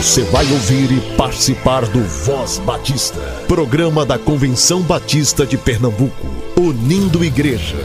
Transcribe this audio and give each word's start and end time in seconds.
Você 0.00 0.22
vai 0.24 0.50
ouvir 0.50 0.90
e 0.90 1.14
participar 1.14 1.84
do 1.84 2.02
Voz 2.02 2.56
Batista, 2.60 3.20
programa 3.46 4.06
da 4.06 4.18
Convenção 4.18 4.80
Batista 4.80 5.44
de 5.44 5.58
Pernambuco, 5.58 6.26
unindo 6.56 7.22
igreja. 7.22 7.76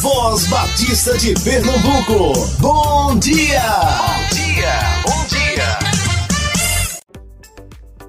Voz 0.00 0.46
Batista 0.48 1.16
de 1.16 1.32
Pernambuco, 1.42 2.46
bom 2.58 3.18
dia! 3.18 3.62
Bom 4.02 4.34
dia, 4.34 4.80
bom 5.02 5.26
dia! 5.28 5.78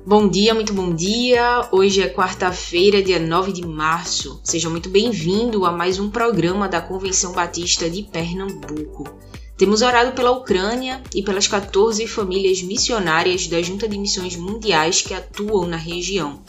Bom 0.05 0.27
dia, 0.27 0.53
muito 0.53 0.73
bom 0.73 0.93
dia. 0.93 1.69
Hoje 1.71 2.01
é 2.01 2.09
quarta-feira, 2.09 3.01
dia 3.01 3.17
9 3.17 3.53
de 3.53 3.65
março. 3.65 4.41
Seja 4.43 4.69
muito 4.69 4.89
bem-vindo 4.89 5.65
a 5.65 5.71
mais 5.71 5.99
um 5.99 6.09
programa 6.09 6.67
da 6.67 6.81
Convenção 6.81 7.31
Batista 7.31 7.89
de 7.89 8.03
Pernambuco. 8.03 9.30
Temos 9.61 9.81
orado 9.83 10.13
pela 10.13 10.31
Ucrânia 10.31 11.03
e 11.13 11.21
pelas 11.21 11.47
14 11.47 12.07
famílias 12.07 12.63
missionárias 12.63 13.45
da 13.45 13.61
Junta 13.61 13.88
de 13.88 13.95
Missões 13.95 14.35
Mundiais 14.35 15.03
que 15.03 15.13
atuam 15.13 15.67
na 15.67 15.77
região. 15.77 16.41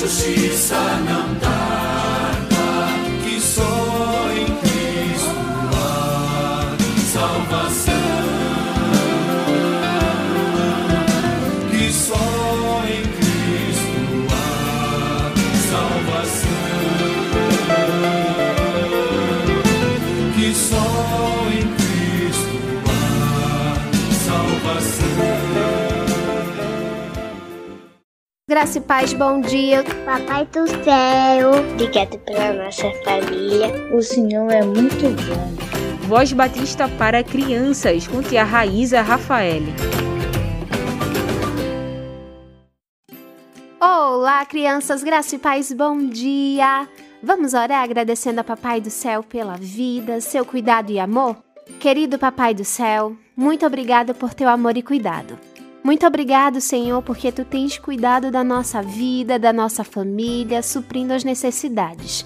justiça 0.01 0.75
não 1.05 1.20
Graça 28.51 28.79
e 28.79 28.81
paz, 28.81 29.13
bom 29.13 29.39
dia. 29.39 29.81
Papai 30.03 30.45
do 30.47 30.67
céu, 30.83 31.51
obrigado 31.71 32.19
pela 32.19 32.51
nossa 32.51 32.91
família. 33.05 33.71
O 33.95 34.01
Senhor 34.01 34.51
é 34.51 34.61
muito 34.61 35.07
bom. 35.25 36.05
Voz 36.05 36.33
Batista 36.33 36.89
para 36.97 37.23
crianças, 37.23 38.05
com 38.05 38.21
tia 38.21 38.43
Raíza 38.43 39.01
Rafael. 39.01 39.61
Olá, 43.79 44.45
crianças, 44.45 45.01
graça 45.01 45.37
e 45.37 45.39
paz, 45.39 45.71
bom 45.71 46.09
dia. 46.09 46.89
Vamos 47.23 47.53
orar 47.53 47.81
agradecendo 47.81 48.41
a 48.41 48.43
Papai 48.43 48.81
do 48.81 48.89
Céu 48.89 49.23
pela 49.23 49.55
vida, 49.55 50.19
seu 50.19 50.45
cuidado 50.45 50.91
e 50.91 50.99
amor? 50.99 51.37
Querido 51.79 52.19
Papai 52.19 52.53
do 52.53 52.65
Céu, 52.65 53.15
muito 53.33 53.65
obrigado 53.65 54.13
por 54.13 54.33
teu 54.33 54.49
amor 54.49 54.75
e 54.75 54.83
cuidado. 54.83 55.50
Muito 55.83 56.05
obrigado, 56.05 56.61
Senhor, 56.61 57.01
porque 57.01 57.31
tu 57.31 57.43
tens 57.43 57.77
cuidado 57.77 58.29
da 58.29 58.43
nossa 58.43 58.81
vida, 58.81 59.39
da 59.39 59.51
nossa 59.51 59.83
família, 59.83 60.61
suprindo 60.61 61.11
as 61.11 61.23
necessidades. 61.23 62.25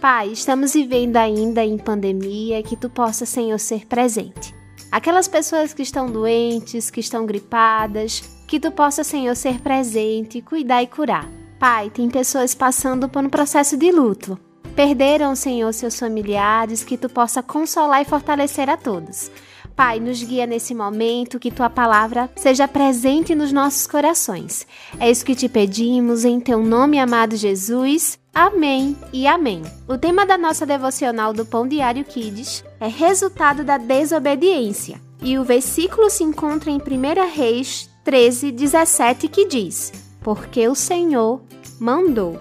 Pai, 0.00 0.28
estamos 0.28 0.72
vivendo 0.72 1.16
ainda 1.16 1.64
em 1.64 1.76
pandemia, 1.76 2.62
que 2.62 2.76
tu 2.76 2.88
possa, 2.88 3.26
Senhor, 3.26 3.58
ser 3.58 3.86
presente. 3.86 4.54
Aquelas 4.90 5.28
pessoas 5.28 5.74
que 5.74 5.82
estão 5.82 6.10
doentes, 6.10 6.90
que 6.90 7.00
estão 7.00 7.26
gripadas, 7.26 8.22
que 8.46 8.58
tu 8.58 8.70
possa, 8.70 9.04
Senhor, 9.04 9.34
ser 9.34 9.60
presente, 9.60 10.40
cuidar 10.40 10.82
e 10.82 10.86
curar. 10.86 11.28
Pai, 11.58 11.90
tem 11.90 12.08
pessoas 12.08 12.54
passando 12.54 13.08
por 13.08 13.24
um 13.24 13.28
processo 13.28 13.76
de 13.76 13.90
luto. 13.90 14.38
Perderam, 14.74 15.34
Senhor, 15.34 15.72
seus 15.72 15.98
familiares, 15.98 16.82
que 16.82 16.96
tu 16.96 17.08
possa 17.08 17.42
consolar 17.42 18.02
e 18.02 18.04
fortalecer 18.04 18.68
a 18.68 18.76
todos. 18.76 19.30
Pai, 19.76 19.98
nos 19.98 20.22
guia 20.22 20.46
nesse 20.46 20.72
momento, 20.72 21.40
que 21.40 21.50
tua 21.50 21.68
palavra 21.68 22.30
seja 22.36 22.68
presente 22.68 23.34
nos 23.34 23.50
nossos 23.50 23.88
corações. 23.88 24.64
É 25.00 25.10
isso 25.10 25.24
que 25.24 25.34
te 25.34 25.48
pedimos 25.48 26.24
em 26.24 26.38
teu 26.38 26.62
nome, 26.62 27.00
amado 27.00 27.36
Jesus. 27.36 28.16
Amém 28.32 28.96
e 29.12 29.26
amém. 29.26 29.62
O 29.88 29.98
tema 29.98 30.24
da 30.24 30.38
nossa 30.38 30.64
devocional 30.64 31.32
do 31.32 31.44
Pão 31.44 31.66
Diário 31.66 32.04
Kids 32.04 32.64
é 32.78 32.86
resultado 32.86 33.64
da 33.64 33.76
desobediência. 33.76 35.00
E 35.20 35.38
o 35.38 35.44
versículo 35.44 36.08
se 36.08 36.22
encontra 36.22 36.70
em 36.70 36.76
1 36.76 37.34
Reis 37.34 37.90
13, 38.04 38.52
17, 38.52 39.26
que 39.26 39.46
diz: 39.46 39.92
Porque 40.20 40.68
o 40.68 40.74
Senhor 40.76 41.42
mandou. 41.80 42.40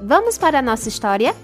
Vamos 0.00 0.38
para 0.38 0.60
a 0.60 0.62
nossa 0.62 0.88
história? 0.88 1.34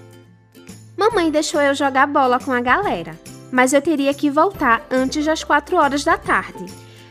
Mamãe 0.95 1.29
deixou 1.29 1.59
eu 1.59 1.75
jogar 1.75 2.07
bola 2.07 2.39
com 2.39 2.53
a 2.53 2.61
galera. 2.61 3.19
Mas 3.51 3.73
eu 3.73 3.81
teria 3.81 4.13
que 4.13 4.29
voltar 4.29 4.85
antes 4.89 5.25
das 5.25 5.43
4 5.43 5.77
horas 5.77 6.03
da 6.03 6.17
tarde. 6.17 6.65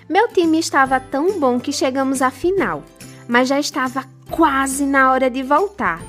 Meu 0.08 0.28
time 0.28 0.58
estava 0.58 1.00
tão 1.00 1.38
bom 1.38 1.58
que 1.58 1.72
chegamos 1.72 2.20
à 2.20 2.30
final, 2.30 2.82
mas 3.26 3.48
já 3.48 3.58
estava 3.58 4.04
quase 4.30 4.84
na 4.84 5.12
hora 5.12 5.30
de 5.30 5.42
voltar. 5.42 6.02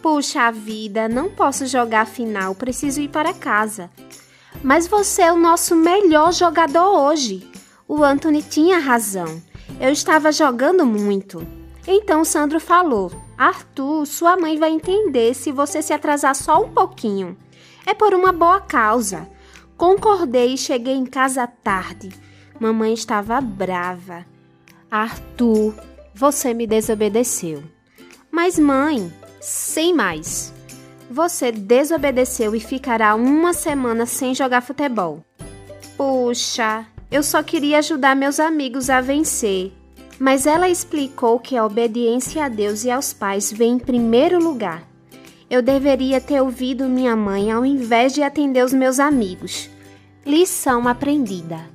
Puxa 0.00 0.50
vida, 0.50 1.08
não 1.08 1.30
posso 1.30 1.66
jogar 1.66 2.02
a 2.02 2.06
final, 2.06 2.54
preciso 2.54 3.00
ir 3.00 3.08
para 3.08 3.32
casa. 3.32 3.90
Mas 4.62 4.86
você 4.86 5.22
é 5.22 5.32
o 5.32 5.36
nosso 5.36 5.74
melhor 5.74 6.32
jogador 6.32 6.98
hoje. 7.00 7.50
O 7.86 8.02
Anthony 8.02 8.42
tinha 8.42 8.78
razão. 8.78 9.42
Eu 9.80 9.90
estava 9.90 10.32
jogando 10.32 10.86
muito. 10.86 11.46
Então 11.86 12.24
Sandro 12.24 12.58
falou: 12.58 13.12
Arthur, 13.36 14.06
sua 14.06 14.36
mãe 14.36 14.58
vai 14.58 14.70
entender 14.70 15.34
se 15.34 15.52
você 15.52 15.82
se 15.82 15.92
atrasar 15.92 16.34
só 16.34 16.62
um 16.62 16.70
pouquinho. 16.70 17.36
É 17.84 17.92
por 17.92 18.14
uma 18.14 18.32
boa 18.32 18.60
causa. 18.60 19.28
Concordei 19.86 20.54
e 20.54 20.56
cheguei 20.56 20.94
em 20.94 21.04
casa 21.04 21.46
tarde. 21.46 22.08
Mamãe 22.58 22.94
estava 22.94 23.38
brava. 23.38 24.24
Arthur, 24.90 25.74
você 26.14 26.54
me 26.54 26.66
desobedeceu. 26.66 27.62
Mas, 28.30 28.58
mãe, 28.58 29.12
sem 29.42 29.92
mais. 29.92 30.54
Você 31.10 31.52
desobedeceu 31.52 32.56
e 32.56 32.60
ficará 32.60 33.14
uma 33.14 33.52
semana 33.52 34.06
sem 34.06 34.34
jogar 34.34 34.62
futebol. 34.62 35.22
Puxa, 35.98 36.86
eu 37.10 37.22
só 37.22 37.42
queria 37.42 37.80
ajudar 37.80 38.16
meus 38.16 38.40
amigos 38.40 38.88
a 38.88 39.02
vencer. 39.02 39.70
Mas 40.18 40.46
ela 40.46 40.66
explicou 40.66 41.38
que 41.38 41.58
a 41.58 41.66
obediência 41.66 42.42
a 42.42 42.48
Deus 42.48 42.84
e 42.84 42.90
aos 42.90 43.12
pais 43.12 43.52
vem 43.52 43.72
em 43.72 43.78
primeiro 43.78 44.42
lugar. 44.42 44.88
Eu 45.50 45.60
deveria 45.60 46.22
ter 46.22 46.40
ouvido 46.40 46.88
minha 46.88 47.14
mãe 47.14 47.52
ao 47.52 47.66
invés 47.66 48.14
de 48.14 48.22
atender 48.22 48.64
os 48.64 48.72
meus 48.72 48.98
amigos. 48.98 49.73
Lição 50.26 50.88
aprendida. 50.88 51.68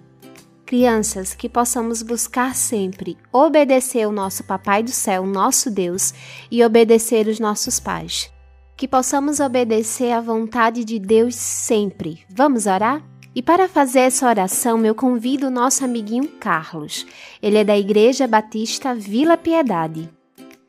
Crianças, 0.65 1.35
que 1.35 1.47
possamos 1.47 2.01
buscar 2.01 2.55
sempre 2.55 3.15
obedecer 3.31 4.07
o 4.07 4.11
nosso 4.11 4.43
Papai 4.43 4.81
do 4.81 4.89
Céu, 4.89 5.23
nosso 5.23 5.69
Deus, 5.69 6.15
e 6.49 6.63
obedecer 6.63 7.27
os 7.27 7.39
nossos 7.39 7.79
pais. 7.79 8.31
Que 8.75 8.87
possamos 8.87 9.39
obedecer 9.39 10.11
à 10.11 10.19
vontade 10.19 10.83
de 10.83 10.97
Deus 10.97 11.35
sempre. 11.35 12.23
Vamos 12.27 12.65
orar? 12.65 13.03
E 13.35 13.43
para 13.43 13.69
fazer 13.69 13.99
essa 13.99 14.27
oração, 14.27 14.83
eu 14.83 14.95
convido 14.95 15.45
o 15.45 15.51
nosso 15.51 15.85
amiguinho 15.85 16.27
Carlos. 16.27 17.05
Ele 17.43 17.59
é 17.59 17.63
da 17.63 17.77
Igreja 17.77 18.25
Batista 18.25 18.95
Vila 18.95 19.37
Piedade. 19.37 20.09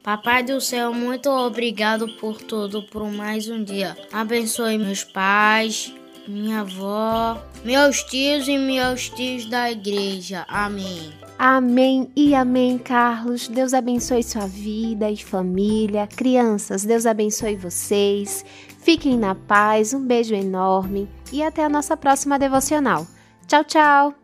Papai 0.02 0.42
do 0.42 0.60
céu, 0.60 0.92
muito 0.92 1.30
obrigado 1.30 2.06
por 2.18 2.42
tudo, 2.42 2.82
por 2.82 3.10
mais 3.10 3.48
um 3.48 3.64
dia. 3.64 3.96
Abençoe 4.12 4.76
meus 4.76 5.02
pais, 5.02 5.94
minha 6.30 6.60
avó, 6.60 7.42
meus 7.64 8.02
tios 8.04 8.48
e 8.48 8.56
meus 8.56 9.08
tios 9.10 9.46
da 9.46 9.70
igreja. 9.70 10.46
Amém. 10.48 11.12
Amém 11.38 12.10
e 12.14 12.34
amém, 12.34 12.78
Carlos. 12.78 13.48
Deus 13.48 13.74
abençoe 13.74 14.22
sua 14.22 14.46
vida 14.46 15.10
e 15.10 15.16
família. 15.16 16.06
Crianças, 16.06 16.84
Deus 16.84 17.06
abençoe 17.06 17.56
vocês. 17.56 18.44
Fiquem 18.78 19.18
na 19.18 19.34
paz. 19.34 19.92
Um 19.92 20.06
beijo 20.06 20.34
enorme 20.34 21.08
e 21.32 21.42
até 21.42 21.64
a 21.64 21.68
nossa 21.68 21.96
próxima 21.96 22.38
devocional. 22.38 23.06
Tchau, 23.46 23.64
tchau. 23.64 24.14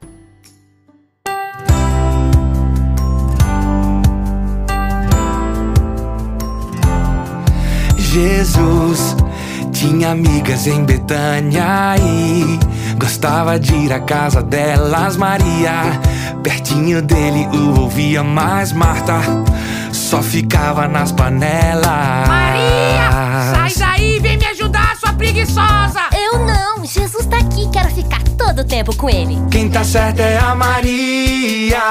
Jesus 7.97 9.17
tinha 9.79 10.13
amigas 10.13 10.67
em 10.67 10.85
Betânia 10.85 11.97
e 12.01 12.59
gostava 12.99 13.61
de 13.61 13.75
ir 13.75 13.93
à 13.93 14.01
casa 14.01 14.43
delas. 14.43 15.19
Maria, 15.19 16.01
pertinho 16.43 17.03
dele, 17.03 17.47
o 17.53 17.83
ouvia, 17.83 18.25
mas 18.25 18.73
Marta 18.73 19.21
só 19.93 20.23
ficava 20.23 20.89
nas 20.89 21.13
panelas. 21.13 22.27
Maria, 22.27 23.11
sai 23.55 23.75
daí, 23.77 24.19
vem 24.19 24.39
me 24.39 24.47
ajudar, 24.47 24.97
sua 24.97 25.13
preguiçosa. 25.13 26.01
Eu 26.15 26.39
não, 26.39 26.83
Jesus 26.83 27.27
tá 27.27 27.37
aqui, 27.37 27.69
quero 27.71 27.91
ficar 27.91 28.23
todo 28.39 28.61
o 28.61 28.65
tempo 28.65 28.97
com 28.97 29.11
ele. 29.11 29.37
Quem 29.51 29.69
tá 29.69 29.85
certo 29.85 30.21
é 30.21 30.39
a 30.39 30.55
Maria, 30.55 31.83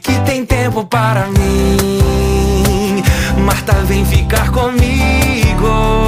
que 0.00 0.20
tem 0.20 0.46
tempo 0.46 0.84
para 0.86 1.26
mim. 1.26 3.02
Marta, 3.44 3.72
vem 3.86 4.04
ficar 4.04 4.52
comigo. 4.52 6.05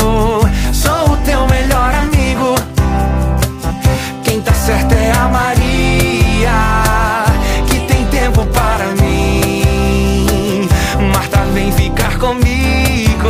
Certo 4.68 4.92
é 4.92 5.10
a 5.12 5.28
Maria, 5.28 7.24
que 7.66 7.80
tem 7.86 8.04
tempo 8.08 8.44
para 8.48 8.88
mim. 9.00 10.68
Marta, 11.10 11.38
vem 11.54 11.72
ficar 11.72 12.18
comigo. 12.18 13.24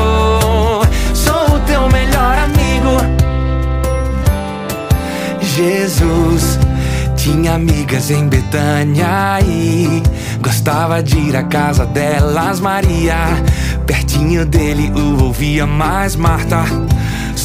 Sou 1.14 1.54
o 1.54 1.60
teu 1.60 1.88
melhor 1.90 2.36
amigo. 2.38 2.90
Jesus 5.40 6.58
tinha 7.14 7.54
amigas 7.54 8.10
em 8.10 8.26
Betânia 8.26 9.38
e 9.46 10.02
gostava 10.40 11.00
de 11.00 11.18
ir 11.18 11.36
à 11.36 11.44
casa 11.44 11.86
delas. 11.86 12.58
Maria, 12.58 13.14
pertinho 13.86 14.44
dele, 14.44 14.90
o 14.90 15.26
ouvia, 15.26 15.68
mas 15.68 16.16
Marta 16.16 16.64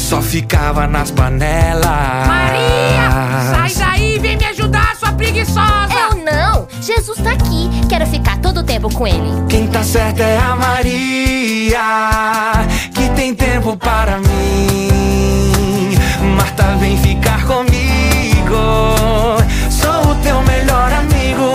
só 0.04 0.20
ficava 0.20 0.86
nas 0.86 1.10
panelas. 1.10 1.86
Maria, 2.26 3.50
sai 3.54 3.74
daí, 3.74 4.18
vem 4.18 4.36
me 4.36 4.44
ajudar, 4.44 4.94
sua 4.96 5.12
preguiçosa. 5.12 5.88
Eu 6.10 6.22
não, 6.22 6.68
Jesus 6.78 7.18
tá 7.22 7.32
aqui, 7.32 7.70
quero 7.88 8.06
ficar 8.06 8.36
todo 8.38 8.58
o 8.58 8.62
tempo 8.62 8.92
com 8.92 9.06
ele. 9.06 9.30
Quem 9.48 9.66
tá 9.66 9.82
certo 9.82 10.20
é 10.20 10.36
a 10.36 10.54
Maria, 10.56 11.80
que 12.92 13.08
tem 13.16 13.34
tempo 13.34 13.78
para 13.78 14.18
mim. 14.18 15.94
Marta, 16.36 16.76
vem 16.78 16.98
ficar 16.98 17.42
comigo. 17.46 17.72
Sou 19.70 20.12
o 20.12 20.14
teu 20.16 20.42
melhor 20.42 20.92
amigo. 20.92 21.50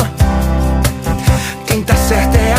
Quem 1.67 1.83
tá 1.83 1.95
certo 1.95 2.35
é 2.35 2.53
a 2.53 2.58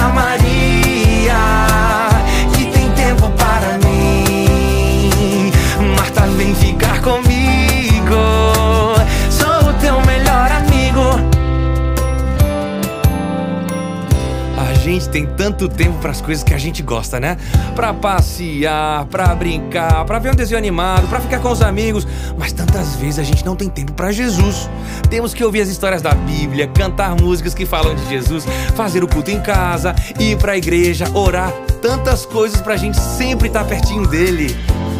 gente 15.00 15.08
tem 15.08 15.26
tanto 15.26 15.66
tempo 15.66 15.98
para 15.98 16.10
as 16.10 16.20
coisas 16.20 16.44
que 16.44 16.52
a 16.52 16.58
gente 16.58 16.82
gosta, 16.82 17.18
né? 17.18 17.38
Pra 17.74 17.94
passear, 17.94 19.06
pra 19.06 19.34
brincar, 19.34 20.04
pra 20.04 20.18
ver 20.18 20.32
um 20.32 20.34
desenho 20.34 20.58
animado, 20.58 21.08
pra 21.08 21.18
ficar 21.20 21.40
com 21.40 21.50
os 21.50 21.62
amigos, 21.62 22.06
mas 22.38 22.52
tantas 22.52 22.96
vezes 22.96 23.18
a 23.18 23.22
gente 23.22 23.44
não 23.44 23.56
tem 23.56 23.68
tempo 23.68 23.92
para 23.92 24.12
Jesus. 24.12 24.68
Temos 25.08 25.32
que 25.32 25.42
ouvir 25.42 25.62
as 25.62 25.68
histórias 25.68 26.02
da 26.02 26.12
Bíblia, 26.12 26.66
cantar 26.68 27.16
músicas 27.16 27.54
que 27.54 27.64
falam 27.64 27.94
de 27.94 28.06
Jesus, 28.08 28.46
fazer 28.76 29.02
o 29.02 29.08
culto 29.08 29.30
em 29.30 29.40
casa, 29.40 29.94
ir 30.18 30.36
pra 30.36 30.56
igreja, 30.56 31.10
orar, 31.14 31.50
tantas 31.80 32.26
coisas 32.26 32.60
pra 32.60 32.76
gente 32.76 33.00
sempre 33.00 33.48
estar 33.48 33.64
pertinho 33.64 34.06
dele. 34.06 34.54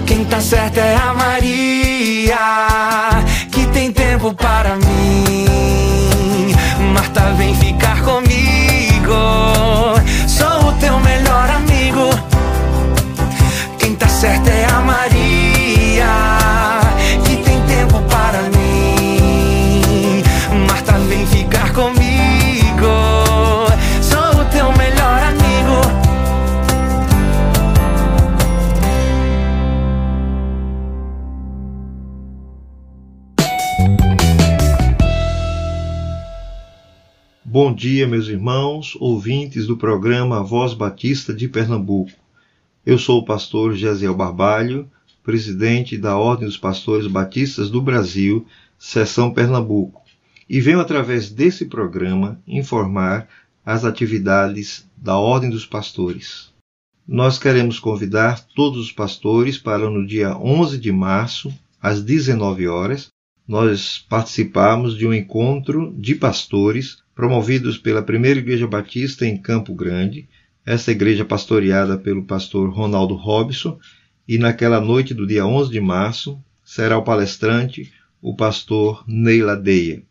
Quem 0.06 0.24
tá 0.24 0.40
certo 0.40 0.78
é 0.78 0.96
a 0.96 1.12
Maria, 1.12 2.38
que 3.52 3.66
tem 3.66 3.92
tempo 3.92 4.34
para 4.34 4.76
mim. 4.76 5.46
Marta, 6.94 7.32
vem 7.34 7.54
ficar 7.54 8.02
comigo. 8.02 8.69
Sou 10.28 10.68
o 10.68 10.72
teu 10.78 10.98
melhor 11.00 11.50
amigo. 11.50 12.10
Quem 13.78 13.94
tá 13.96 14.08
certo 14.08 14.48
é 14.48 14.64
a 14.66 14.80
Maria, 14.80 16.06
Bom 37.52 37.74
dia, 37.74 38.06
meus 38.06 38.28
irmãos, 38.28 38.96
ouvintes 39.00 39.66
do 39.66 39.76
programa 39.76 40.40
Voz 40.40 40.72
Batista 40.72 41.34
de 41.34 41.48
Pernambuco. 41.48 42.12
Eu 42.86 42.96
sou 42.96 43.18
o 43.18 43.24
pastor 43.24 43.74
Gesiel 43.74 44.14
Barbalho, 44.14 44.88
presidente 45.20 45.98
da 45.98 46.16
Ordem 46.16 46.46
dos 46.46 46.56
Pastores 46.56 47.08
Batistas 47.08 47.68
do 47.68 47.82
Brasil, 47.82 48.46
seção 48.78 49.34
Pernambuco, 49.34 50.00
e 50.48 50.60
venho 50.60 50.78
através 50.78 51.28
desse 51.28 51.64
programa 51.64 52.40
informar 52.46 53.28
as 53.66 53.84
atividades 53.84 54.88
da 54.96 55.16
Ordem 55.18 55.50
dos 55.50 55.66
Pastores. 55.66 56.52
Nós 57.04 57.36
queremos 57.36 57.80
convidar 57.80 58.46
todos 58.54 58.78
os 58.78 58.92
pastores 58.92 59.58
para 59.58 59.90
no 59.90 60.06
dia 60.06 60.38
11 60.38 60.78
de 60.78 60.92
março, 60.92 61.52
às 61.82 62.00
19 62.00 62.68
horas, 62.68 63.10
nós 63.50 63.98
participamos 64.08 64.96
de 64.96 65.04
um 65.08 65.12
encontro 65.12 65.92
de 65.98 66.14
pastores 66.14 66.98
promovidos 67.16 67.76
pela 67.76 68.00
Primeira 68.00 68.38
Igreja 68.38 68.64
Batista 68.64 69.26
em 69.26 69.36
Campo 69.36 69.74
Grande, 69.74 70.28
essa 70.64 70.92
igreja 70.92 71.24
pastoreada 71.24 71.98
pelo 71.98 72.22
pastor 72.22 72.70
Ronaldo 72.70 73.16
Robson, 73.16 73.76
e 74.28 74.38
naquela 74.38 74.80
noite 74.80 75.12
do 75.12 75.26
dia 75.26 75.44
11 75.44 75.68
de 75.68 75.80
março 75.80 76.40
será 76.64 76.96
o 76.96 77.02
palestrante 77.02 77.92
o 78.22 78.36
pastor 78.36 79.02
Neila 79.04 79.56
Deia. 79.56 80.04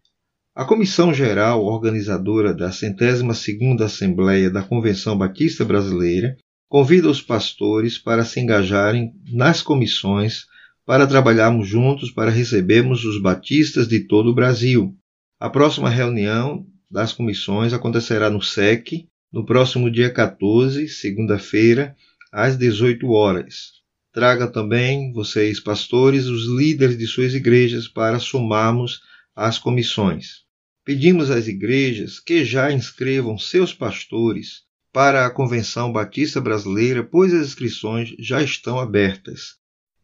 A 0.53 0.65
Comissão 0.65 1.15
Geral 1.15 1.65
Organizadora 1.65 2.53
da 2.53 2.73
centésima 2.73 3.35
segunda 3.35 3.85
Assembleia 3.85 4.51
da 4.51 4.65
Convenção 4.65 5.17
Batista 5.17 5.65
Brasileira 5.65 6.37
convida 6.69 7.09
os 7.09 7.23
pastores 7.23 7.97
para 7.97 8.25
se 8.25 8.41
engajarem 8.41 9.13
nas 9.31 9.63
comissões 9.63 10.47
para 10.85 11.07
trabalharmos 11.07 11.69
juntos 11.69 12.11
para 12.11 12.33
recebermos 12.33 13.05
os 13.05 13.23
batistas 13.23 13.87
de 13.87 14.01
todo 14.01 14.31
o 14.31 14.35
Brasil. 14.35 14.93
A 15.39 15.49
próxima 15.49 15.89
reunião 15.89 16.67
das 16.91 17.13
comissões 17.13 17.73
acontecerá 17.73 18.29
no 18.29 18.43
SEC 18.43 19.07
no 19.33 19.47
próximo 19.47 19.89
dia 19.89 20.13
14, 20.13 20.89
segunda-feira, 20.89 21.95
às 22.33 22.57
18 22.57 23.09
horas. 23.09 23.81
Traga 24.13 24.49
também, 24.49 25.13
vocês 25.13 25.61
pastores, 25.61 26.27
os 26.27 26.49
líderes 26.49 26.99
de 26.99 27.07
suas 27.07 27.35
igrejas 27.35 27.87
para 27.87 28.19
somarmos 28.19 29.01
às 29.41 29.59
comissões. 29.59 30.45
Pedimos 30.85 31.31
às 31.31 31.49
igrejas 31.49 32.21
que 32.21 32.45
já 32.45 32.71
inscrevam 32.71 33.39
seus 33.39 33.73
pastores 33.73 34.65
para 34.93 35.25
a 35.25 35.31
Convenção 35.31 35.91
Batista 35.91 36.43
Brasileira, 36.43 37.03
pois 37.03 37.33
as 37.33 37.47
inscrições 37.47 38.15
já 38.19 38.43
estão 38.43 38.79
abertas. 38.79 39.55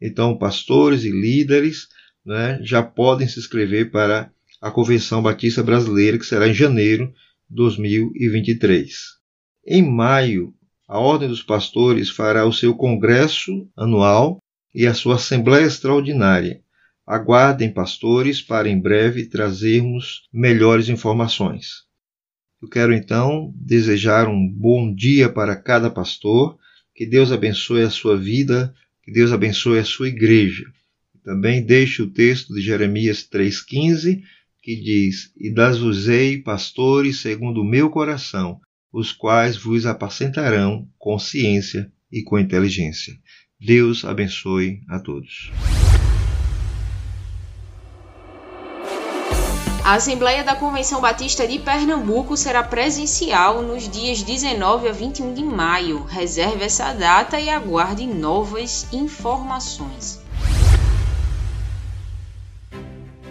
Então, 0.01 0.35
pastores 0.35 1.03
e 1.03 1.11
líderes 1.11 1.87
né, 2.25 2.59
já 2.63 2.81
podem 2.81 3.27
se 3.27 3.37
inscrever 3.39 3.91
para 3.91 4.31
a 4.59 4.71
Convenção 4.71 5.21
Batista 5.21 5.61
Brasileira, 5.61 6.17
que 6.17 6.25
será 6.25 6.47
em 6.47 6.53
janeiro 6.53 7.13
de 7.47 7.55
2023. 7.57 9.17
Em 9.67 9.87
maio, 9.87 10.51
a 10.87 10.97
Ordem 10.97 11.29
dos 11.29 11.43
Pastores 11.43 12.09
fará 12.09 12.43
o 12.43 12.53
seu 12.53 12.73
congresso 12.73 13.69
anual 13.77 14.39
e 14.73 14.87
a 14.87 14.95
sua 14.95 15.15
Assembleia 15.15 15.65
Extraordinária. 15.65 16.63
Aguardem, 17.07 17.71
pastores, 17.71 18.41
para 18.41 18.67
em 18.67 18.77
breve 18.77 19.27
trazermos 19.27 20.27
melhores 20.33 20.89
informações. 20.89 21.85
Eu 22.61 22.67
quero 22.67 22.93
então 22.93 23.53
desejar 23.55 24.27
um 24.27 24.45
bom 24.45 24.93
dia 24.93 25.29
para 25.29 25.55
cada 25.55 25.89
pastor, 25.89 26.57
que 26.93 27.05
Deus 27.05 27.31
abençoe 27.31 27.83
a 27.83 27.89
sua 27.89 28.17
vida, 28.17 28.73
que 29.03 29.11
Deus 29.11 29.31
abençoe 29.31 29.79
a 29.79 29.85
sua 29.85 30.09
igreja. 30.09 30.65
Também 31.23 31.65
deixe 31.65 32.01
o 32.01 32.11
texto 32.11 32.53
de 32.53 32.59
Jeremias 32.59 33.27
3,15 33.31 34.21
que 34.67 34.75
diz: 34.75 35.31
E 35.37 35.49
das-vos-ei 35.49 36.41
pastores 36.41 37.21
segundo 37.21 37.61
o 37.61 37.65
meu 37.65 37.89
coração, 37.89 38.59
os 38.91 39.13
quais 39.13 39.55
vos 39.55 39.85
apacentarão 39.85 40.85
com 40.97 41.17
ciência 41.17 41.89
e 42.11 42.21
com 42.21 42.37
inteligência. 42.37 43.13
Deus 43.57 44.03
abençoe 44.03 44.81
a 44.89 44.99
todos. 44.99 45.53
A 49.87 49.93
Assembleia 49.93 50.43
da 50.43 50.53
Convenção 50.53 50.99
Batista 50.99 51.47
de 51.47 51.59
Pernambuco 51.59 52.35
será 52.35 52.61
presencial 52.61 53.61
nos 53.61 53.87
dias 53.87 54.21
19 54.21 54.89
a 54.89 54.91
21 54.91 55.33
de 55.33 55.41
maio. 55.41 56.03
Reserve 56.03 56.65
essa 56.65 56.91
data 56.91 57.39
e 57.39 57.49
aguarde 57.49 58.05
novas 58.05 58.85
informações. 58.91 60.21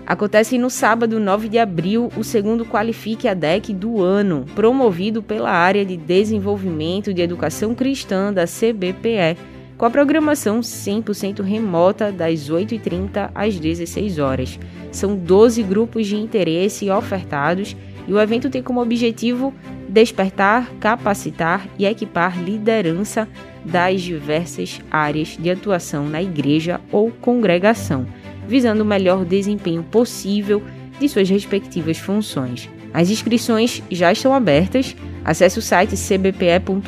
Acontece 0.06 0.56
no 0.56 0.70
sábado 0.70 1.20
9 1.20 1.50
de 1.50 1.58
abril 1.58 2.10
o 2.16 2.24
segundo 2.24 2.64
Qualifique 2.64 3.28
a 3.28 3.34
DEC 3.34 3.74
do 3.74 4.02
ano, 4.02 4.46
promovido 4.54 5.22
pela 5.22 5.50
área 5.50 5.84
de 5.84 5.98
desenvolvimento 5.98 7.12
de 7.12 7.20
educação 7.20 7.74
cristã 7.74 8.32
da 8.32 8.46
CBPE, 8.46 9.36
com 9.76 9.84
a 9.84 9.90
programação 9.90 10.60
100% 10.60 11.42
remota 11.42 12.10
das 12.10 12.50
8h30 12.50 13.30
às 13.34 13.58
16 13.58 14.18
horas. 14.18 14.58
São 14.90 15.16
12 15.16 15.62
grupos 15.62 16.06
de 16.06 16.16
interesse 16.16 16.90
ofertados 16.90 17.76
e 18.08 18.12
o 18.12 18.20
evento 18.20 18.48
tem 18.48 18.62
como 18.62 18.80
objetivo 18.80 19.52
despertar, 19.88 20.70
capacitar 20.80 21.68
e 21.78 21.84
equipar 21.84 22.42
liderança 22.42 23.28
das 23.64 24.00
diversas 24.00 24.80
áreas 24.90 25.36
de 25.38 25.50
atuação 25.50 26.08
na 26.08 26.22
igreja 26.22 26.80
ou 26.90 27.10
congregação 27.10 28.06
visando 28.46 28.82
o 28.82 28.86
melhor 28.86 29.24
desempenho 29.24 29.82
possível 29.82 30.62
de 30.98 31.08
suas 31.08 31.28
respectivas 31.28 31.98
funções. 31.98 32.68
As 32.96 33.10
inscrições 33.10 33.82
já 33.90 34.10
estão 34.10 34.32
abertas. 34.32 34.96
Acesse 35.22 35.58
o 35.58 35.62
site 35.62 35.94
cbpe.org.br 35.94 36.86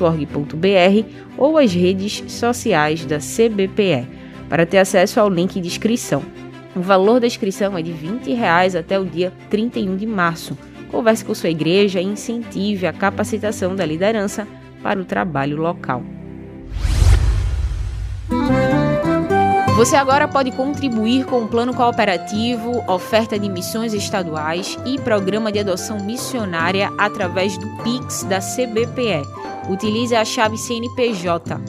ou 1.37 1.59
as 1.59 1.75
redes 1.75 2.25
sociais 2.33 3.05
da 3.05 3.19
CBPE 3.19 4.09
para 4.49 4.65
ter 4.65 4.79
acesso 4.79 5.21
ao 5.21 5.29
link 5.29 5.61
de 5.61 5.67
inscrição. 5.67 6.23
O 6.75 6.81
valor 6.81 7.21
da 7.21 7.27
inscrição 7.27 7.77
é 7.77 7.83
de 7.83 7.93
20 7.93 8.33
reais 8.33 8.75
até 8.75 8.99
o 8.99 9.05
dia 9.05 9.35
31 9.51 9.99
de 9.99 10.07
março. 10.07 10.57
Converse 10.91 11.23
com 11.23 11.35
sua 11.35 11.51
igreja 11.51 12.01
e 12.01 12.05
incentive 12.05 12.87
a 12.87 12.93
capacitação 12.95 13.77
da 13.77 13.85
liderança 13.85 14.49
para 14.83 14.99
o 14.99 15.05
trabalho 15.05 15.59
local. 15.59 16.03
Você 19.79 19.95
agora 19.95 20.27
pode 20.27 20.51
contribuir 20.51 21.25
com 21.25 21.45
o 21.45 21.47
plano 21.47 21.73
cooperativo, 21.73 22.83
oferta 22.93 23.39
de 23.39 23.49
missões 23.49 23.95
estaduais 23.95 24.77
e 24.85 24.99
programa 24.99 25.53
de 25.53 25.61
adoção 25.61 26.01
missionária 26.01 26.91
através 26.99 27.57
do 27.57 27.65
Pix 27.85 28.25
da 28.25 28.41
CBPE. 28.41 29.23
Utilize 29.71 30.17
a 30.17 30.25
chave 30.25 30.59
CNPJ 30.59 31.61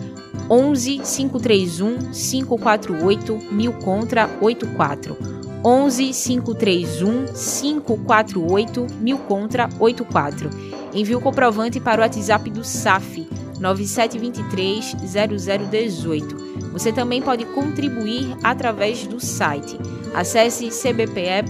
11 0.50 1.02
531 1.04 2.12
548 2.12 3.40
1000 3.52 3.74
contra 3.74 4.28
84. 4.42 5.16
11 5.64 6.12
531 6.12 7.26
548 7.28 8.88
1000 9.00 9.18
contra 9.20 9.70
84. 9.80 10.50
Envie 10.96 11.16
o 11.16 11.22
comprovante 11.22 11.80
para 11.80 12.02
o 12.02 12.04
WhatsApp 12.04 12.50
do 12.50 12.64
SAF 12.64 13.28
9723 13.60 14.96
0018. 14.96 16.72
Você 16.72 16.92
também 16.92 17.22
pode 17.22 17.46
contribuir 17.46 18.36
através 18.44 19.06
do 19.06 19.20
site. 19.20 19.78
Acesse 20.14 20.70
cbpe.org.br. 20.70 21.50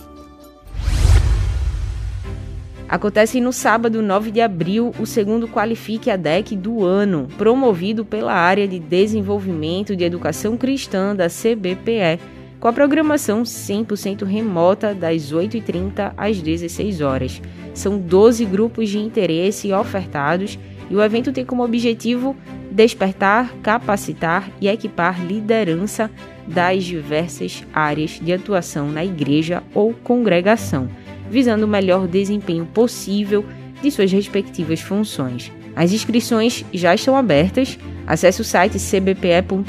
Acontece 2.88 3.40
no 3.40 3.52
sábado 3.52 4.00
9 4.00 4.30
de 4.30 4.40
abril 4.40 4.94
o 5.00 5.06
segundo 5.06 5.48
Qualifique 5.48 6.08
a 6.08 6.16
DEC 6.16 6.54
do 6.54 6.84
ano, 6.84 7.26
promovido 7.36 8.04
pela 8.04 8.32
área 8.32 8.68
de 8.68 8.78
desenvolvimento 8.78 9.96
de 9.96 10.04
educação 10.04 10.56
cristã 10.56 11.14
da 11.14 11.26
CBPE, 11.28 12.20
com 12.60 12.68
a 12.68 12.72
programação 12.72 13.42
100% 13.42 14.24
remota 14.24 14.94
das 14.94 15.32
8h30 15.32 16.12
às 16.16 16.40
16 16.40 17.00
horas. 17.00 17.42
São 17.74 17.98
12 17.98 18.44
grupos 18.44 18.88
de 18.88 18.98
interesse 18.98 19.72
ofertados 19.72 20.58
e 20.90 20.94
o 20.94 21.02
evento 21.02 21.32
tem 21.32 21.44
como 21.44 21.64
objetivo 21.64 22.36
despertar, 22.70 23.52
capacitar 23.62 24.50
e 24.60 24.68
equipar 24.68 25.24
liderança 25.24 26.10
das 26.46 26.84
diversas 26.84 27.64
áreas 27.72 28.20
de 28.22 28.32
atuação 28.32 28.90
na 28.90 29.04
igreja 29.04 29.62
ou 29.74 29.92
congregação, 29.92 30.88
visando 31.30 31.66
o 31.66 31.68
melhor 31.68 32.06
desempenho 32.06 32.66
possível 32.66 33.44
de 33.82 33.90
suas 33.90 34.12
respectivas 34.12 34.80
funções. 34.80 35.52
As 35.76 35.92
inscrições 35.92 36.64
já 36.72 36.94
estão 36.94 37.14
abertas. 37.14 37.78
Acesse 38.06 38.40
o 38.40 38.44
site 38.44 38.78
cbpe.org.br 38.78 39.66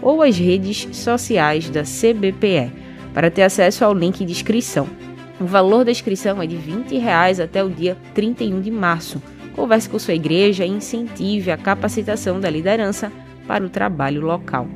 ou 0.00 0.22
as 0.22 0.38
redes 0.38 0.86
sociais 0.92 1.68
da 1.68 1.82
CBPE 1.82 2.72
para 3.12 3.30
ter 3.30 3.42
acesso 3.42 3.84
ao 3.84 3.92
link 3.92 4.24
de 4.24 4.30
inscrição. 4.30 4.86
O 5.40 5.44
valor 5.44 5.84
da 5.84 5.90
inscrição 5.90 6.40
é 6.40 6.46
de 6.46 6.56
20 6.56 6.96
reais 6.98 7.40
até 7.40 7.64
o 7.64 7.68
dia 7.68 7.96
31 8.14 8.60
de 8.60 8.70
março. 8.70 9.20
Converse 9.56 9.88
com 9.88 9.98
sua 9.98 10.14
igreja 10.14 10.64
e 10.64 10.68
incentive 10.68 11.50
a 11.50 11.56
capacitação 11.56 12.38
da 12.38 12.48
liderança 12.48 13.10
para 13.48 13.64
o 13.64 13.68
trabalho 13.68 14.20
local. 14.20 14.68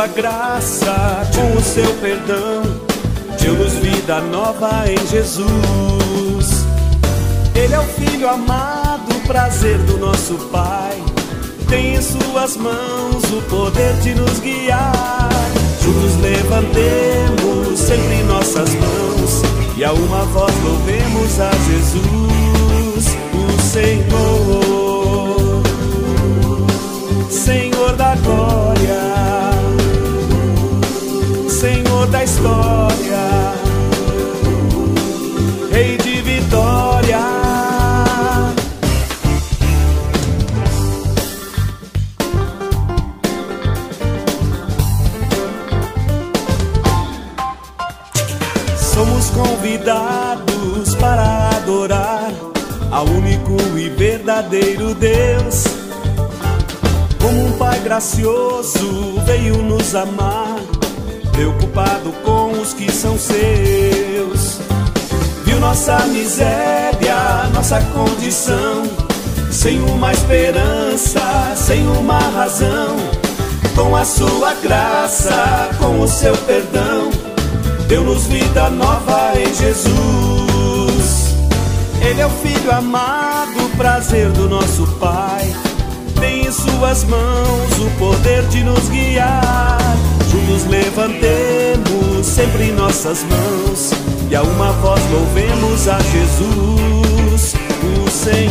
Sua 0.00 0.06
graça, 0.06 1.28
com 1.34 1.58
o 1.58 1.62
seu 1.62 1.92
perdão, 1.96 2.62
deu-nos 3.38 3.74
vida 3.74 4.18
nova 4.22 4.84
em 4.90 4.96
Jesus. 5.08 6.64
Ele 7.54 7.74
é 7.74 7.78
o 7.78 7.84
Filho 7.84 8.26
amado, 8.26 9.14
prazer 9.26 9.76
do 9.80 9.98
nosso 9.98 10.36
Pai. 10.50 10.96
Tem 11.68 11.96
em 11.96 12.00
suas 12.00 12.56
mãos 12.56 13.24
o 13.30 13.42
poder 13.50 13.92
de 13.96 14.14
nos 14.14 14.40
guiar. 14.40 15.28
Juntos 15.82 16.16
levantemos 16.22 17.78
sempre 17.78 18.22
nossas 18.22 18.70
mãos 18.76 19.42
e 19.76 19.84
a 19.84 19.92
uma 19.92 20.24
voz 20.24 20.54
louvemos 20.64 21.40
a 21.40 21.50
Jesus, 21.68 23.04
o 23.34 23.62
Senhor, 23.70 24.02
Senhor 27.28 27.92
da 27.96 28.14
glória, 28.14 28.69
Senhor 32.10 32.12
da 32.12 32.24
história, 32.24 33.54
Rei 35.70 35.96
de 35.96 36.20
vitória. 36.22 37.18
Somos 48.76 49.30
convidados 49.30 50.94
para 50.96 51.50
adorar 51.56 52.32
ao 52.90 53.06
único 53.06 53.56
e 53.76 53.88
verdadeiro 53.88 54.94
Deus. 54.94 55.64
Como 57.20 57.46
um 57.46 57.52
Pai 57.58 57.78
gracioso 57.80 59.20
veio 59.24 59.58
nos 59.62 59.94
amar, 59.94 60.59
preocupado 61.32 62.12
com 62.24 62.52
os 62.52 62.72
que 62.72 62.90
são 62.90 63.18
seus. 63.18 64.58
Viu 65.44 65.58
nossa 65.60 65.98
miséria, 66.06 67.48
nossa 67.52 67.80
condição, 67.92 68.82
sem 69.50 69.80
uma 69.82 70.12
esperança, 70.12 71.20
sem 71.56 71.86
uma 71.86 72.18
razão. 72.18 72.96
Com 73.74 73.96
a 73.96 74.04
sua 74.04 74.54
graça, 74.54 75.70
com 75.78 76.00
o 76.00 76.08
seu 76.08 76.36
perdão, 76.38 77.10
deu-nos 77.88 78.26
vida 78.26 78.68
nova 78.68 79.32
em 79.36 79.54
Jesus. 79.54 81.36
Ele 82.02 82.20
é 82.20 82.26
o 82.26 82.30
Filho 82.30 82.72
amado, 82.72 83.76
prazer 83.76 84.28
do 84.30 84.48
nosso 84.48 84.86
Pai. 84.98 85.50
Tem 86.18 86.46
em 86.46 86.52
suas 86.52 87.04
mãos 87.04 87.78
o 87.78 87.90
poder 87.98 88.42
de 88.48 88.62
nos 88.62 88.88
guiar. 88.88 89.79
Juntos 90.30 90.64
levantemos 90.66 92.24
sempre 92.24 92.70
nossas 92.70 93.24
mãos 93.24 93.90
e 94.30 94.36
a 94.36 94.42
uma 94.42 94.70
voz 94.74 95.00
louvemos 95.10 95.88
a 95.88 95.98
Jesus, 95.98 97.54
o 97.82 98.10
Senhor, 98.10 98.50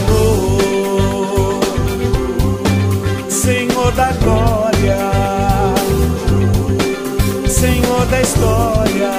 Senhor 3.29 3.91
da 3.93 4.11
glória, 4.11 4.97
Senhor 7.47 8.05
da 8.07 8.21
história, 8.21 9.11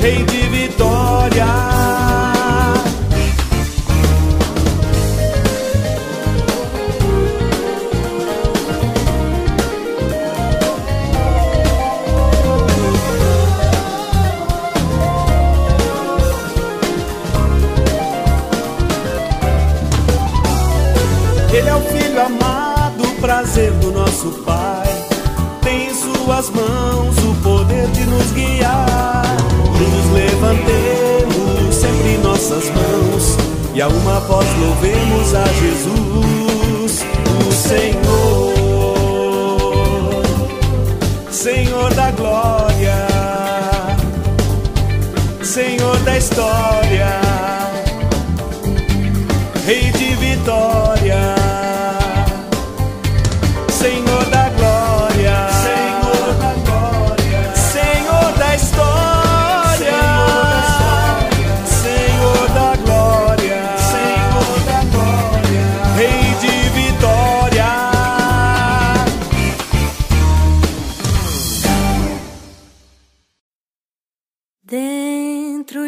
Rei 0.00 0.24
de 0.24 0.42
vitória. 0.48 1.89
Prazer 23.30 23.70
do 23.74 23.92
nosso 23.92 24.28
Pai. 24.44 24.88
Tem 25.62 25.86
em 25.86 25.94
suas 25.94 26.50
mãos 26.50 27.16
o 27.18 27.32
poder 27.44 27.86
de 27.92 28.04
nos 28.06 28.32
guiar. 28.32 29.22
Nos 29.78 30.12
levantemos 30.12 31.76
sempre 31.76 32.14
em 32.14 32.18
nossas 32.18 32.68
mãos 32.70 33.36
e 33.72 33.80
a 33.80 33.86
uma 33.86 34.18
voz 34.18 34.48
louvemos 34.58 35.32
a 35.32 35.44
Jesus, 35.46 37.04
o 37.46 37.52
Senhor, 37.52 38.52
Senhor 41.30 41.94
da 41.94 42.10
glória, 42.10 43.06
Senhor 45.40 45.96
da 46.00 46.18
história. 46.18 47.20
Rei 49.64 49.92
de 49.92 50.16
vitória. 50.16 50.79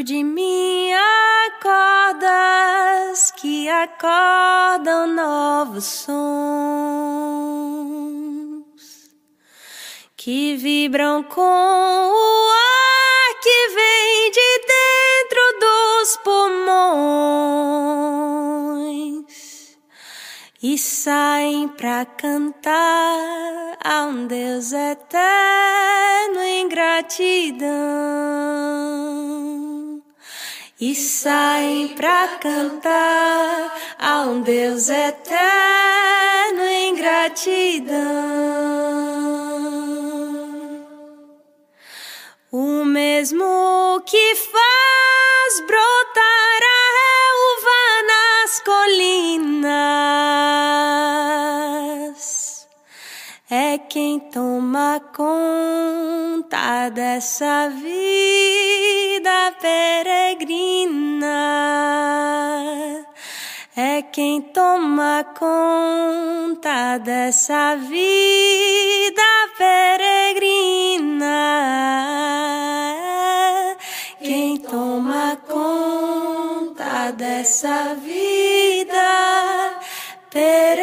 De 0.05 0.25
mim 0.25 0.93
há 0.93 1.51
cordas 1.63 3.31
que 3.41 3.69
acordam 3.69 5.07
novos 5.07 5.85
sons 5.85 6.13
que 10.17 10.57
vibram 10.57 11.23
com 11.23 11.41
o 11.41 12.51
ar 12.51 13.35
que 13.41 13.69
vem 13.69 14.33
de 14.33 14.59
dentro 14.67 15.41
dos 15.61 16.17
pulmões 16.25 16.83
e 20.61 20.77
saem 20.77 21.69
pra 21.69 22.05
cantar 22.05 23.79
a 23.85 24.03
um 24.07 24.27
Deus 24.27 24.73
eterno 24.73 26.41
em 26.41 26.69
gratidão 26.69 28.33
e 30.85 30.97
saem 30.97 31.95
pra 31.95 32.27
cantar 32.41 33.73
a 34.01 34.23
um 34.23 34.43
Deus 34.43 34.89
eterno 34.89 36.61
em 36.61 36.97
gratidão. 36.97 37.93
O 42.51 42.85
mesmo 42.85 44.03
que 44.05 44.35
faz 44.35 45.61
brotar 45.69 46.63
a 46.67 46.83
relva 46.99 47.81
nas 48.09 48.59
colinas 48.65 49.73
é 53.73 53.79
quem 53.79 54.21
toma 54.21 55.01
conta 55.17 56.91
dessa 56.91 57.71
vida 57.71 59.55
peregrina. 59.63 61.27
É 63.75 64.03
quem 64.03 64.43
toma 64.43 65.25
conta 65.39 66.99
dessa 66.99 67.75
vida 67.77 69.23
peregrina. 69.57 71.31
Quem 74.21 74.59
toma 74.59 75.39
conta 75.49 77.11
dessa 77.13 77.95
vida 77.95 78.93
peregrina. 80.29 80.82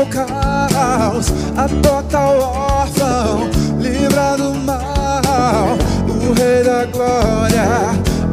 Ao 0.00 0.06
caos, 0.06 1.26
adota 1.56 2.18
o 2.18 2.40
órfão, 2.40 3.50
livra 3.78 4.36
do 4.36 4.54
mal, 4.54 5.76
o 6.08 6.32
Rei 6.32 6.64
da 6.64 6.86
Glória, 6.86 7.66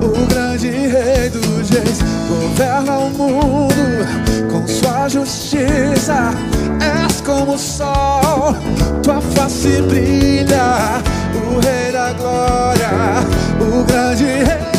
o 0.01 0.25
grande 0.27 0.69
Rei 0.69 1.30
dos 1.30 1.69
Reis, 1.69 1.99
governa 2.30 2.97
o 2.99 3.10
mundo 3.10 3.73
com 4.49 4.65
sua 4.67 5.10
justiça. 5.10 6.32
És 7.08 7.21
como 7.21 7.56
o 7.56 7.58
sol, 7.58 8.56
tua 9.03 9.19
face 9.36 9.82
brilha, 9.82 11.01
o 11.34 11.60
Rei 11.60 11.91
da 11.91 12.13
Glória, 12.13 12.89
o 13.60 13.84
grande 13.84 14.23
Rei 14.23 14.76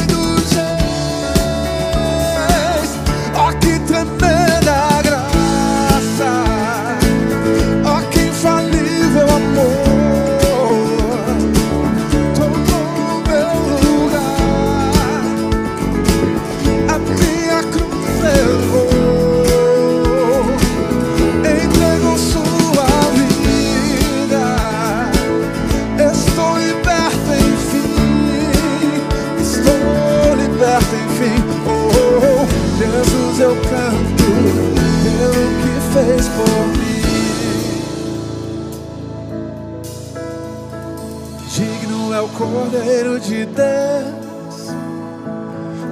Cordeiro 42.71 43.19
de 43.19 43.47
Deus, 43.47 44.75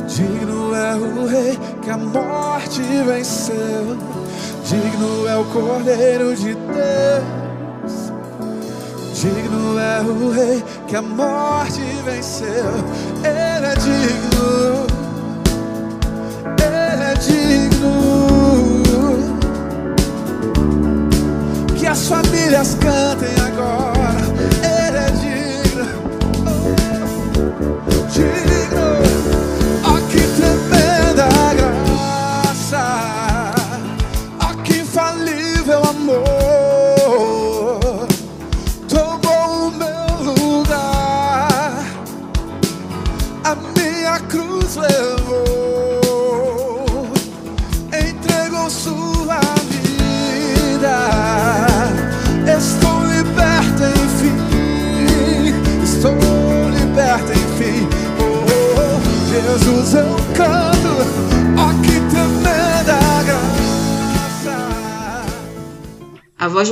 digno 0.09 0.75
é 0.75 0.95
o 0.95 1.27
Rei 1.27 1.59
que 1.81 1.89
a 1.89 1.97
morte 1.97 2.83
venceu. 2.83 3.97
Digno 4.63 5.27
é 5.27 5.37
o 5.39 5.45
Cordeiro 5.47 6.37
de 6.37 6.55
Deus, 6.55 8.13
digno 9.15 9.79
é 9.79 10.03
o 10.03 10.31
Rei 10.31 10.63
que 10.87 10.97
a 10.97 11.01
morte 11.01 11.81
venceu. 12.05 12.67
Ele 13.25 13.67
é 13.67 13.75
digno, 13.77 14.87
ele 16.61 17.05
é 17.05 17.15
digno. 17.15 18.83
Que 21.75 21.87
as 21.87 22.07
famílias 22.07 22.75
cantem 22.75 23.35
agora. 23.47 23.96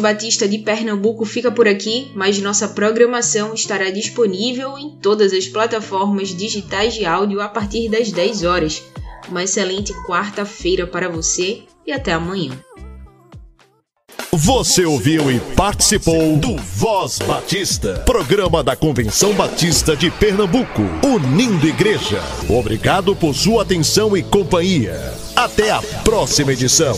Batista 0.05 0.47
de 0.47 0.59
Pernambuco 0.59 1.25
fica 1.25 1.51
por 1.51 1.67
aqui, 1.67 2.13
mas 2.15 2.39
nossa 2.39 2.69
programação 2.69 3.55
estará 3.55 3.89
disponível 3.89 4.77
em 4.77 4.91
todas 4.91 5.33
as 5.33 5.49
plataformas 5.49 6.29
digitais 6.37 6.93
de 6.93 7.07
áudio 7.07 7.41
a 7.41 7.49
partir 7.49 7.89
das 7.89 8.13
10 8.13 8.45
horas. 8.45 8.83
Uma 9.31 9.45
excelente 9.45 9.95
quarta-feira 10.07 10.87
para 10.87 11.09
você 11.09 11.63
e 11.87 11.91
até 11.91 12.13
amanhã. 12.13 12.51
Você 14.31 14.85
ouviu 14.85 15.31
e 15.31 15.41
participou 15.57 16.37
do 16.37 16.55
Voz 16.59 17.19
Batista, 17.21 18.03
programa 18.05 18.63
da 18.63 18.77
Convenção 18.77 19.33
Batista 19.33 19.97
de 19.97 20.11
Pernambuco, 20.11 20.83
unindo 21.03 21.67
igreja. 21.67 22.21
Obrigado 22.47 23.17
por 23.17 23.35
sua 23.35 23.63
atenção 23.63 24.15
e 24.15 24.23
companhia. 24.23 25.15
Até 25.35 25.71
a 25.71 25.81
próxima 26.05 26.53
edição. 26.53 26.95